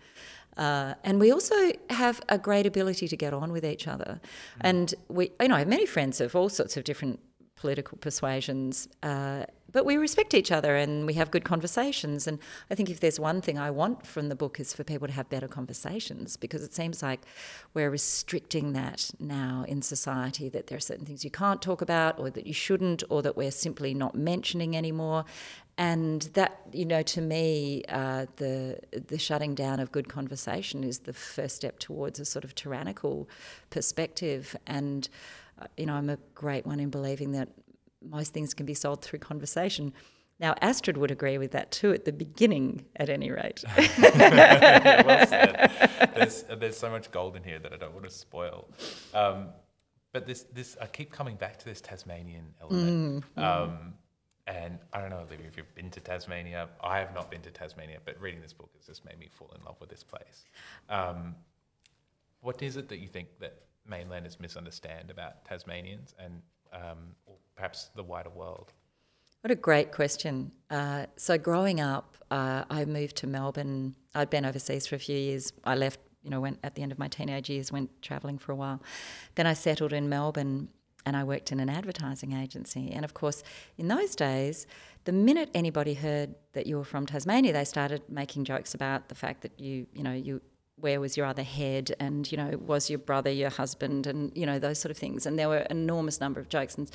Uh, 0.56 0.94
and 1.04 1.20
we 1.20 1.30
also 1.30 1.54
have 1.88 2.20
a 2.28 2.36
great 2.36 2.66
ability 2.66 3.06
to 3.06 3.16
get 3.16 3.32
on 3.32 3.52
with 3.52 3.64
each 3.64 3.86
other. 3.86 4.20
And 4.60 4.92
we, 5.06 5.30
you 5.40 5.48
know, 5.48 5.54
I 5.54 5.60
have 5.60 5.68
many 5.68 5.86
friends 5.86 6.20
of 6.20 6.34
all 6.34 6.48
sorts 6.48 6.76
of 6.76 6.82
different 6.82 7.20
political 7.62 7.96
persuasions, 7.98 8.88
uh, 9.04 9.44
but 9.72 9.84
we 9.84 9.96
respect 9.96 10.34
each 10.34 10.52
other 10.52 10.76
and 10.76 11.06
we 11.06 11.14
have 11.14 11.30
good 11.30 11.44
conversations. 11.44 12.26
And 12.26 12.38
I 12.70 12.74
think 12.74 12.90
if 12.90 13.00
there's 13.00 13.18
one 13.18 13.40
thing 13.40 13.58
I 13.58 13.70
want 13.70 14.06
from 14.06 14.28
the 14.28 14.34
book 14.34 14.60
is 14.60 14.72
for 14.74 14.84
people 14.84 15.08
to 15.08 15.14
have 15.14 15.28
better 15.28 15.48
conversations 15.48 16.36
because 16.36 16.62
it 16.62 16.74
seems 16.74 17.02
like 17.02 17.20
we're 17.74 17.90
restricting 17.90 18.72
that 18.74 19.10
now 19.18 19.64
in 19.66 19.82
society 19.82 20.48
that 20.50 20.66
there 20.66 20.76
are 20.76 20.80
certain 20.80 21.06
things 21.06 21.24
you 21.24 21.30
can't 21.30 21.62
talk 21.62 21.82
about 21.82 22.18
or 22.18 22.30
that 22.30 22.46
you 22.46 22.54
shouldn't 22.54 23.02
or 23.08 23.22
that 23.22 23.36
we're 23.36 23.50
simply 23.50 23.94
not 23.94 24.14
mentioning 24.14 24.76
anymore. 24.76 25.24
And 25.78 26.22
that, 26.34 26.60
you 26.72 26.84
know, 26.84 27.02
to 27.02 27.20
me, 27.22 27.82
uh, 27.88 28.26
the 28.36 28.78
the 28.90 29.18
shutting 29.18 29.54
down 29.54 29.80
of 29.80 29.90
good 29.90 30.08
conversation 30.08 30.84
is 30.84 31.00
the 31.00 31.14
first 31.14 31.56
step 31.56 31.78
towards 31.78 32.20
a 32.20 32.26
sort 32.26 32.44
of 32.44 32.54
tyrannical 32.54 33.26
perspective. 33.70 34.54
And 34.66 35.08
uh, 35.60 35.66
you 35.76 35.86
know, 35.86 35.94
I'm 35.94 36.10
a 36.10 36.18
great 36.34 36.66
one 36.66 36.80
in 36.80 36.90
believing 36.90 37.32
that 37.32 37.48
most 38.08 38.32
things 38.32 38.54
can 38.54 38.66
be 38.66 38.74
solved 38.74 39.02
through 39.02 39.18
conversation. 39.20 39.92
Now, 40.40 40.54
Astrid 40.60 40.96
would 40.96 41.10
agree 41.10 41.38
with 41.38 41.52
that 41.52 41.70
too 41.70 41.92
at 41.92 42.04
the 42.04 42.12
beginning, 42.12 42.84
at 42.96 43.08
any 43.08 43.30
rate. 43.30 43.62
well. 43.76 45.26
There's, 46.16 46.44
there's 46.44 46.76
so 46.76 46.90
much 46.90 47.10
gold 47.10 47.36
in 47.36 47.44
here 47.44 47.58
that 47.58 47.72
I 47.72 47.76
don't 47.76 47.92
want 47.92 48.04
to 48.04 48.10
spoil. 48.10 48.68
Um, 49.14 49.48
but 50.12 50.26
this, 50.26 50.42
this, 50.52 50.76
I 50.80 50.86
keep 50.86 51.12
coming 51.12 51.36
back 51.36 51.58
to 51.60 51.64
this 51.64 51.80
Tasmanian 51.80 52.54
element. 52.60 53.24
Mm, 53.36 53.42
Um, 53.42 53.94
and 54.46 54.78
I 54.92 55.00
don't 55.00 55.10
know, 55.10 55.20
Olivia, 55.20 55.46
if 55.46 55.56
you've 55.56 55.74
been 55.74 55.90
to 55.90 56.00
Tasmania. 56.00 56.68
I 56.82 56.98
have 56.98 57.14
not 57.14 57.30
been 57.30 57.42
to 57.42 57.50
Tasmania, 57.50 57.98
but 58.04 58.20
reading 58.20 58.40
this 58.40 58.52
book 58.52 58.70
has 58.76 58.86
just 58.86 59.04
made 59.04 59.18
me 59.18 59.28
fall 59.30 59.54
in 59.56 59.64
love 59.64 59.76
with 59.80 59.88
this 59.88 60.02
place. 60.02 60.44
Um, 60.88 61.36
what 62.40 62.60
is 62.62 62.76
it 62.76 62.88
that 62.88 62.98
you 62.98 63.06
think 63.06 63.28
that 63.38 63.62
mainlanders 63.88 64.40
misunderstand 64.40 65.10
about 65.10 65.44
Tasmanians 65.44 66.14
and 66.18 66.42
um, 66.72 67.14
or 67.26 67.36
perhaps 67.56 67.90
the 67.94 68.02
wider 68.02 68.30
world? 68.30 68.72
What 69.42 69.50
a 69.50 69.56
great 69.56 69.90
question. 69.90 70.52
Uh, 70.70 71.06
so, 71.16 71.36
growing 71.36 71.80
up, 71.80 72.16
uh, 72.30 72.64
I 72.70 72.84
moved 72.84 73.16
to 73.16 73.26
Melbourne. 73.26 73.96
I'd 74.14 74.30
been 74.30 74.44
overseas 74.44 74.86
for 74.86 74.94
a 74.94 75.00
few 75.00 75.16
years. 75.16 75.52
I 75.64 75.74
left, 75.74 75.98
you 76.22 76.30
know, 76.30 76.40
went 76.40 76.60
at 76.62 76.76
the 76.76 76.82
end 76.82 76.92
of 76.92 76.98
my 76.98 77.08
teenage 77.08 77.50
years, 77.50 77.72
went 77.72 77.90
travelling 78.02 78.38
for 78.38 78.52
a 78.52 78.56
while. 78.56 78.80
Then 79.34 79.46
I 79.46 79.54
settled 79.54 79.92
in 79.92 80.08
Melbourne 80.08 80.68
and 81.04 81.16
I 81.16 81.24
worked 81.24 81.50
in 81.50 81.60
an 81.60 81.68
advertising 81.68 82.32
agency. 82.32 82.92
And 82.92 83.04
of 83.04 83.14
course, 83.14 83.42
in 83.76 83.88
those 83.88 84.14
days, 84.14 84.66
the 85.04 85.12
minute 85.12 85.50
anybody 85.54 85.94
heard 85.94 86.34
that 86.52 86.66
you 86.66 86.76
were 86.76 86.84
from 86.84 87.06
Tasmania, 87.06 87.52
they 87.52 87.64
started 87.64 88.02
making 88.08 88.44
jokes 88.44 88.74
about 88.74 89.08
the 89.08 89.14
fact 89.14 89.42
that 89.42 89.58
you, 89.58 89.86
you 89.92 90.02
know, 90.02 90.12
you 90.12 90.40
where 90.76 91.00
was 91.00 91.16
your 91.16 91.26
other 91.26 91.42
head? 91.42 91.94
And 92.00 92.30
you 92.30 92.38
know 92.38 92.58
was 92.58 92.90
your 92.90 92.98
brother 92.98 93.30
your 93.30 93.50
husband? 93.50 94.06
And 94.06 94.32
you 94.36 94.46
know 94.46 94.58
those 94.58 94.78
sort 94.78 94.90
of 94.90 94.96
things. 94.98 95.26
And 95.26 95.38
there 95.38 95.48
were 95.48 95.58
an 95.58 95.78
enormous 95.78 96.20
number 96.20 96.40
of 96.40 96.48
jokes. 96.48 96.74
And 96.76 96.90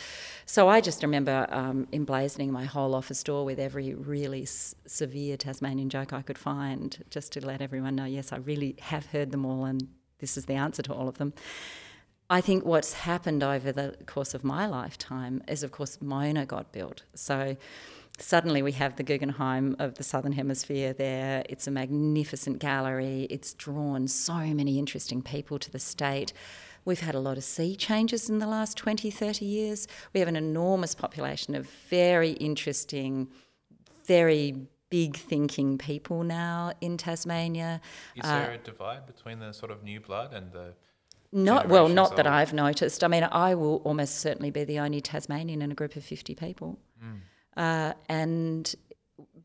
so 0.46 0.68
i 0.68 0.82
just 0.82 1.04
remember 1.04 1.48
um, 1.50 1.88
emblazoning 1.92 2.50
my 2.50 2.66
whole 2.66 2.96
office 2.96 3.24
door 3.24 3.46
with 3.46 3.60
every 3.60 3.94
really 3.94 4.44
s- 4.44 4.76
severe 4.86 5.38
tasmanian 5.38 5.90
joke 5.90 6.14
i 6.14 6.22
could 6.22 6.38
find 6.38 7.04
just 7.10 7.32
to 7.34 7.46
let 7.46 7.62
everyone 7.62 7.96
know 7.96 8.06
yes 8.06 8.32
i 8.32 8.38
really 8.38 8.76
have 8.80 9.08
heard 9.08 9.32
them 9.32 9.46
all 9.46 9.66
and 9.66 9.88
this 10.20 10.38
is 10.38 10.46
the 10.46 10.54
answer 10.54 10.82
to 10.84 10.94
all 10.94 11.08
of 11.08 11.18
them. 11.18 11.34
I 12.30 12.42
think 12.42 12.66
what's 12.66 12.94
happened 12.94 13.42
over 13.44 13.72
the 13.72 13.96
course 14.06 14.34
of 14.34 14.44
my 14.44 14.66
lifetime 14.66 15.42
is, 15.48 15.64
of 15.64 15.72
course, 15.72 16.00
Mona 16.02 16.46
got 16.46 16.74
built. 16.74 17.04
So 17.14 17.56
suddenly 18.18 18.62
we 18.62 18.72
have 18.74 18.96
the 18.96 19.04
Guggenheim 19.04 19.76
of 19.80 19.96
the 19.96 20.04
Southern 20.04 20.34
Hemisphere 20.34 20.94
there. 20.94 21.44
It's 21.50 21.68
a 21.68 21.72
magnificent 21.72 22.60
gallery. 22.60 23.28
It's 23.30 23.54
drawn 23.54 24.08
so 24.08 24.38
many 24.38 24.80
interesting 24.80 25.22
people 25.22 25.60
to 25.60 25.72
the 25.72 25.80
state. 25.80 26.34
We've 26.86 27.02
had 27.02 27.16
a 27.16 27.20
lot 27.20 27.38
of 27.38 27.44
sea 27.44 27.76
changes 27.76 28.30
in 28.30 28.40
the 28.40 28.48
last 28.48 28.78
20, 28.78 29.12
30 29.12 29.46
years. 29.46 29.88
We 30.14 30.22
have 30.22 30.30
an 30.30 30.38
enormous 30.38 30.96
population 30.96 31.54
of 31.54 31.70
very 31.90 32.32
interesting, 32.32 33.28
very 34.06 34.68
big 34.90 35.18
thinking 35.18 35.78
people 35.78 36.24
now 36.24 36.72
in 36.82 36.98
Tasmania. 36.98 37.82
Is 38.16 38.24
there 38.24 38.52
uh, 38.52 38.54
a 38.54 38.58
divide 38.58 39.06
between 39.06 39.40
the 39.40 39.52
sort 39.52 39.72
of 39.72 39.84
new 39.84 40.00
blood 40.00 40.34
and 40.34 40.52
the 40.52 40.74
Not 41.32 41.68
well, 41.68 41.90
not 41.90 42.16
that 42.16 42.26
old? 42.26 42.36
I've 42.36 42.54
noticed. 42.54 43.04
I 43.04 43.08
mean, 43.08 43.24
I 43.26 43.54
will 43.54 43.78
almost 43.84 44.20
certainly 44.20 44.50
be 44.50 44.64
the 44.64 44.80
only 44.80 45.02
Tasmanian 45.02 45.62
in 45.62 45.72
a 45.72 45.76
group 45.76 45.96
of 45.96 46.04
fifty 46.04 46.36
people, 46.36 46.80
hmm. 47.00 47.18
Uh, 47.58 47.94
and 48.08 48.74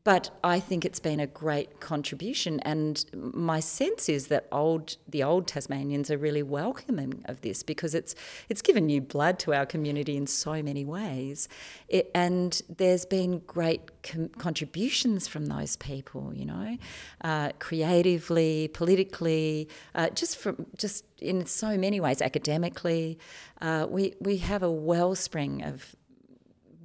but 0.04 0.30
I 0.42 0.58
think 0.58 0.84
it's 0.84 0.98
been 0.98 1.20
a 1.20 1.28
great 1.28 1.78
contribution. 1.78 2.58
And 2.60 3.04
my 3.12 3.60
sense 3.60 4.08
is 4.08 4.26
that 4.28 4.48
old 4.50 4.96
the 5.08 5.22
old 5.22 5.46
Tasmanians 5.46 6.10
are 6.10 6.18
really 6.18 6.42
welcoming 6.42 7.22
of 7.26 7.40
this 7.42 7.62
because 7.62 7.94
it's 7.94 8.14
it's 8.48 8.62
given 8.62 8.86
new 8.86 9.00
blood 9.00 9.38
to 9.40 9.54
our 9.54 9.64
community 9.64 10.16
in 10.16 10.26
so 10.26 10.62
many 10.62 10.84
ways, 10.84 11.48
it, 11.88 12.10
and 12.14 12.60
there's 12.68 13.04
been 13.04 13.40
great 13.40 14.02
com- 14.02 14.30
contributions 14.30 15.28
from 15.28 15.46
those 15.46 15.76
people. 15.76 16.34
You 16.34 16.46
know, 16.46 16.78
uh, 17.22 17.50
creatively, 17.60 18.68
politically, 18.68 19.68
uh, 19.94 20.10
just 20.10 20.36
from 20.36 20.66
just 20.76 21.04
in 21.20 21.46
so 21.46 21.78
many 21.78 22.00
ways, 22.00 22.20
academically, 22.20 23.18
uh, 23.60 23.86
we 23.88 24.14
we 24.20 24.38
have 24.38 24.64
a 24.64 24.70
wellspring 24.70 25.62
of 25.62 25.94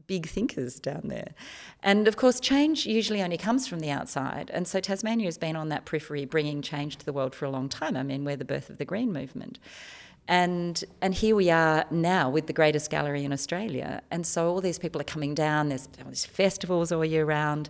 big 0.07 0.27
thinkers 0.27 0.79
down 0.79 1.01
there. 1.05 1.33
And 1.83 2.07
of 2.07 2.15
course, 2.15 2.39
change 2.39 2.85
usually 2.85 3.21
only 3.21 3.37
comes 3.37 3.67
from 3.67 3.79
the 3.79 3.91
outside. 3.91 4.49
And 4.53 4.67
so 4.67 4.79
Tasmania 4.79 5.25
has 5.25 5.37
been 5.37 5.55
on 5.55 5.69
that 5.69 5.85
periphery, 5.85 6.25
bringing 6.25 6.61
change 6.61 6.97
to 6.97 7.05
the 7.05 7.13
world 7.13 7.35
for 7.35 7.45
a 7.45 7.49
long 7.49 7.69
time. 7.69 7.95
I 7.95 8.03
mean, 8.03 8.23
we're 8.23 8.37
the 8.37 8.45
birth 8.45 8.69
of 8.69 8.77
the 8.77 8.85
Green 8.85 9.13
Movement. 9.13 9.59
And, 10.27 10.83
and 11.01 11.13
here 11.13 11.35
we 11.35 11.49
are 11.49 11.85
now 11.89 12.29
with 12.29 12.47
the 12.47 12.53
greatest 12.53 12.89
gallery 12.89 13.23
in 13.23 13.31
Australia. 13.31 14.01
And 14.11 14.25
so 14.25 14.49
all 14.49 14.59
these 14.61 14.79
people 14.79 14.99
are 14.99 15.05
coming 15.05 15.33
down, 15.33 15.69
there's 15.69 16.25
festivals 16.25 16.91
all 16.91 17.05
year 17.05 17.25
round. 17.25 17.69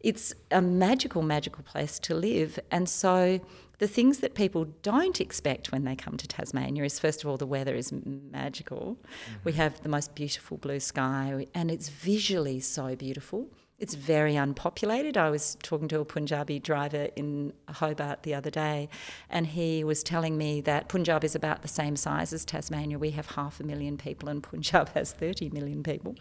It's 0.00 0.32
a 0.50 0.62
magical, 0.62 1.22
magical 1.22 1.64
place 1.64 1.98
to 2.00 2.14
live. 2.14 2.58
And 2.70 2.88
so 2.88 3.40
the 3.80 3.88
things 3.88 4.18
that 4.18 4.34
people 4.34 4.66
don't 4.82 5.20
expect 5.20 5.72
when 5.72 5.84
they 5.84 5.96
come 5.96 6.18
to 6.18 6.28
Tasmania 6.28 6.84
is 6.84 7.00
first 7.00 7.24
of 7.24 7.30
all 7.30 7.38
the 7.38 7.46
weather 7.46 7.74
is 7.74 7.90
magical. 7.92 8.98
Mm-hmm. 9.00 9.34
We 9.44 9.52
have 9.52 9.82
the 9.82 9.88
most 9.88 10.14
beautiful 10.14 10.58
blue 10.58 10.80
sky 10.80 11.46
and 11.54 11.70
it's 11.70 11.88
visually 11.88 12.60
so 12.60 12.94
beautiful. 12.94 13.48
It's 13.78 13.94
very 13.94 14.36
unpopulated. 14.36 15.16
I 15.16 15.30
was 15.30 15.56
talking 15.62 15.88
to 15.88 16.00
a 16.00 16.04
Punjabi 16.04 16.58
driver 16.58 17.08
in 17.16 17.54
Hobart 17.66 18.24
the 18.24 18.34
other 18.34 18.50
day, 18.50 18.90
and 19.30 19.46
he 19.46 19.84
was 19.84 20.02
telling 20.02 20.36
me 20.36 20.60
that 20.60 20.90
Punjab 20.90 21.24
is 21.24 21.34
about 21.34 21.62
the 21.62 21.68
same 21.68 21.96
size 21.96 22.34
as 22.34 22.44
Tasmania. 22.44 22.98
We 22.98 23.12
have 23.12 23.30
half 23.30 23.58
a 23.58 23.62
million 23.62 23.96
people, 23.96 24.28
and 24.28 24.42
Punjab 24.42 24.90
has 24.94 25.12
30 25.12 25.48
million 25.48 25.82
people. 25.82 26.14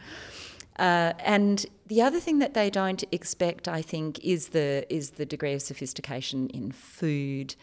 Uh, 0.79 1.13
and 1.19 1.65
the 1.88 2.01
other 2.01 2.19
thing 2.21 2.39
that 2.39 2.53
they 2.53 2.69
don't 2.69 3.03
expect, 3.12 3.67
I 3.67 3.81
think, 3.81 4.19
is 4.24 4.50
the 4.50 4.86
is 4.89 5.12
the 5.12 5.25
degree 5.25 5.53
of 5.53 5.62
sophistication 5.62 6.48
in 6.48 6.71
food, 6.71 7.55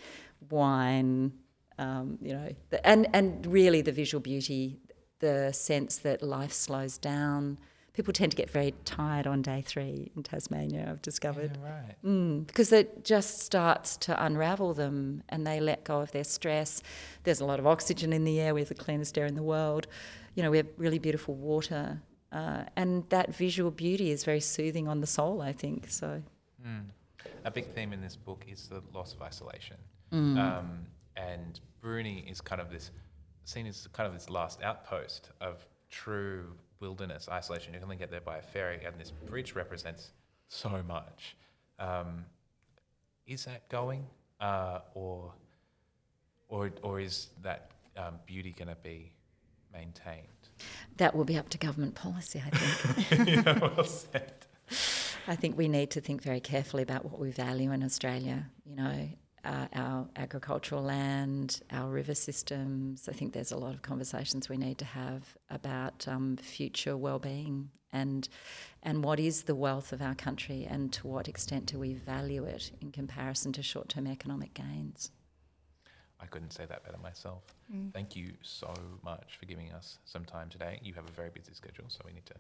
wine, 0.51 1.33
um, 1.79 2.19
you 2.21 2.35
know, 2.35 2.55
the, 2.71 2.87
and 2.87 3.09
and 3.15 3.47
really 3.47 3.81
the 3.81 3.93
visual 3.93 4.21
beauty, 4.21 4.79
the 5.21 5.53
sense 5.53 5.97
that 5.99 6.23
life 6.23 6.53
slows 6.53 6.99
down. 6.99 7.59
People 7.95 8.13
tend 8.13 8.31
to 8.33 8.37
get 8.37 8.51
very 8.51 8.75
tired 8.85 9.27
on 9.27 9.41
day 9.41 9.63
three 9.63 10.13
in 10.15 10.23
Tasmania. 10.23 10.87
I've 10.91 11.01
discovered 11.01 11.53
Yeah, 11.63 11.71
right. 11.73 11.95
mm, 12.05 12.47
because 12.47 12.71
it 12.71 13.07
just 13.07 13.39
starts 13.41 13.97
to 13.99 14.23
unravel 14.23 14.75
them, 14.75 15.23
and 15.31 15.47
they 15.47 15.61
let 15.61 15.85
go 15.85 16.01
of 16.03 16.13
their 16.13 16.25
stress. 16.25 16.83
There's 17.25 17.41
a 17.41 17.47
lot 17.47 17.59
of 17.59 17.67
oxygen 17.67 18.13
in 18.13 18.25
the 18.25 18.39
air. 18.39 18.53
We 18.53 18.61
have 18.61 18.69
the 18.69 18.75
cleanest 18.75 19.17
air 19.17 19.25
in 19.25 19.35
the 19.35 19.43
world. 19.43 19.87
You 20.35 20.43
know, 20.43 20.51
we 20.51 20.59
have 20.59 20.67
really 20.77 20.99
beautiful 20.99 21.35
water. 21.35 22.03
Uh, 22.33 22.65
and 22.75 23.09
that 23.09 23.35
visual 23.35 23.71
beauty 23.71 24.11
is 24.11 24.25
very 24.25 24.41
soothing 24.41 24.89
on 24.89 25.01
the 25.01 25.07
soul, 25.07 25.41
I 25.41 25.53
think. 25.53 25.89
So, 25.89 26.23
Mm. 26.67 26.87
A 27.45 27.51
big 27.51 27.67
theme 27.67 27.93
in 27.93 28.01
this 28.01 28.17
book 28.17 28.45
is 28.49 28.69
the 28.69 28.83
loss 28.93 29.15
of 29.15 29.23
isolation. 29.23 29.77
Mm. 30.13 30.39
Um, 30.39 30.87
and 31.17 31.61
Bruny 31.83 32.31
is 32.31 32.41
kind 32.41 32.61
of 32.61 32.71
this, 32.71 32.91
seen 33.45 33.67
as 33.67 33.87
kind 33.93 34.07
of 34.07 34.15
this 34.15 34.29
last 34.29 34.63
outpost 34.63 35.31
of 35.41 35.67
true 35.91 36.53
wilderness 36.81 37.29
isolation. 37.31 37.73
You 37.73 37.79
can 37.79 37.85
only 37.85 37.97
get 37.97 38.11
there 38.11 38.21
by 38.21 38.39
a 38.39 38.43
ferry, 38.43 38.85
and 38.85 38.99
this 38.99 39.11
bridge 39.11 39.55
represents 39.55 40.11
so 40.49 40.83
much. 40.87 41.37
Um, 41.79 42.25
is 43.27 43.45
that 43.45 43.69
going, 43.69 44.07
uh, 44.41 44.81
or, 44.95 45.33
or, 46.49 46.71
or 46.83 47.01
is 47.01 47.29
that 47.43 47.71
um, 47.97 48.15
beauty 48.27 48.53
going 48.57 48.69
to 48.69 48.77
be 48.83 49.13
maintained? 49.73 50.27
That 50.97 51.15
will 51.15 51.25
be 51.25 51.37
up 51.37 51.49
to 51.51 51.59
government 51.59 51.95
policy, 51.95 52.43
I 52.45 52.57
think. 52.57 53.29
yeah, 53.47 53.59
well 53.59 53.85
said. 53.85 54.47
I 55.29 55.37
think 55.37 55.57
we 55.57 55.69
need 55.69 55.91
to 55.93 56.01
think 56.01 56.23
very 56.23 56.41
carefully 56.41 56.83
about 56.83 57.05
what 57.05 57.19
we 57.19 57.31
value 57.31 57.73
in 57.73 57.83
Australia. 57.83 58.51
You 58.65 58.77
know, 58.77 59.09
uh, 59.45 59.67
our 59.75 60.09
agricultural 60.17 60.83
land, 60.83 61.61
our 61.71 61.89
river 61.89 62.15
systems. 62.15 63.09
I 63.09 63.13
think 63.13 63.33
there's 63.33 63.53
a 63.53 63.57
lot 63.57 63.75
of 63.75 63.83
conversations 63.83 64.49
we 64.49 64.57
need 64.57 64.79
to 64.79 64.85
have 64.85 65.37
about 65.51 66.07
um, 66.09 66.37
future 66.37 66.97
well-being 66.97 67.71
and 67.93 68.29
and 68.83 69.03
what 69.03 69.19
is 69.19 69.45
the 69.45 69.55
wealth 69.55 69.93
of 69.93 70.03
our 70.03 70.15
country, 70.15 70.67
and 70.69 70.93
to 70.93 71.07
what 71.07 71.29
extent 71.29 71.67
do 71.67 71.79
we 71.79 71.95
value 71.95 72.45
it 72.45 72.71
in 72.81 72.93
comparison 72.93 73.53
to 73.53 73.63
short-term 73.63 74.07
economic 74.07 74.55
gains. 74.55 75.11
I 76.21 76.27
couldn't 76.27 76.53
say 76.53 76.65
that 76.67 76.85
better 76.85 76.99
myself. 77.03 77.43
Mm. 77.75 77.93
Thank 77.93 78.17
you 78.17 78.33
so 78.43 78.73
much 79.05 79.37
for 79.39 79.47
giving 79.47 79.71
us 79.73 79.99
some 80.07 80.25
time 80.25 80.49
today. 80.49 80.81
You 80.83 80.95
have 80.95 81.07
a 81.07 81.13
very 81.13 81.31
busy 81.31 81.53
schedule, 81.53 81.85
so 81.89 82.01
we 82.07 82.13
need 82.13 82.27
to 82.27 82.35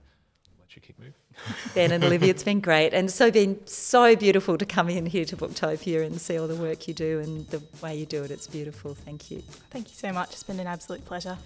let 0.58 0.74
you 0.74 0.82
keep 0.82 0.98
moving. 0.98 1.14
Ben 1.74 1.92
and 1.92 2.02
Olivia, 2.02 2.30
it's 2.30 2.42
been 2.42 2.60
great, 2.60 2.94
and 2.94 3.10
so 3.10 3.30
been 3.30 3.64
so 3.66 4.16
beautiful 4.16 4.56
to 4.58 4.64
come 4.64 4.88
in 4.88 5.06
here 5.06 5.24
to 5.26 5.36
Booktopia 5.36 6.04
and 6.04 6.20
see 6.20 6.38
all 6.38 6.48
the 6.48 6.56
work 6.56 6.88
you 6.88 6.94
do 6.94 7.20
and 7.20 7.46
the 7.48 7.62
way 7.82 7.96
you 7.96 8.06
do 8.06 8.22
it. 8.24 8.30
It's 8.30 8.46
beautiful. 8.46 8.94
Thank 8.94 9.30
you. 9.30 9.42
Thank 9.70 9.88
you 9.88 9.94
so 9.94 10.12
much. 10.12 10.32
It's 10.32 10.42
been 10.42 10.60
an 10.60 10.66
absolute 10.66 11.04
pleasure. 11.04 11.38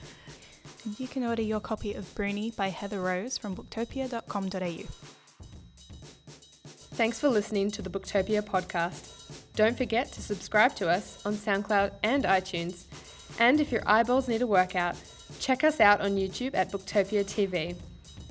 And 0.85 0.99
you 0.99 1.09
can 1.09 1.25
order 1.25 1.43
your 1.43 1.61
copy 1.61 1.95
of 1.95 2.05
Bruny 2.15 2.55
by 2.55 2.69
Heather 2.69 3.01
Rose 3.01 3.37
from 3.37 3.57
booktopia.com.au. 3.57 4.85
Thanks 6.95 7.19
for 7.19 7.29
listening 7.29 7.71
to 7.73 7.83
the 7.83 7.91
Booktopia 7.91 8.43
podcast. 8.43 9.20
Don't 9.61 9.77
forget 9.77 10.11
to 10.13 10.23
subscribe 10.23 10.75
to 10.77 10.89
us 10.89 11.19
on 11.27 11.35
SoundCloud 11.35 11.91
and 12.03 12.25
iTunes. 12.25 12.85
And 13.39 13.61
if 13.61 13.71
your 13.71 13.83
eyeballs 13.85 14.27
need 14.27 14.41
a 14.41 14.47
workout, 14.47 14.97
check 15.39 15.65
us 15.65 15.81
out 15.81 16.01
on 16.01 16.13
YouTube 16.13 16.55
at 16.55 16.73
Booktopia 16.73 17.27
TV. 17.27 17.77